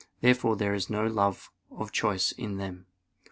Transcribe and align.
Therefore 0.21 0.55
there 0.55 0.73
is 0.73 0.89
no 0.89 1.05
love 1.05 1.51
of 1.69 1.91
choice 1.91 2.31
in 2.31 2.57
them. 2.57 2.87